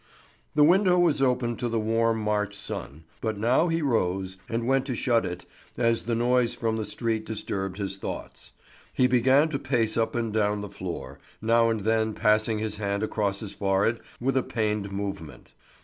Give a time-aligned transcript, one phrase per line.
[0.55, 4.87] The window was open to the warm March sun, but now he rose, and went
[4.87, 5.45] to shut it,
[5.77, 8.51] as the noise from the street disturbed his thoughts.
[8.91, 13.03] He began to pace up and down the floor, now and then passing his hand
[13.03, 15.49] across his forehead with a pained movement.